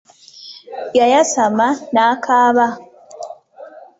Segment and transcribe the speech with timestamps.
[0.97, 2.67] Yayasama n'akaaba.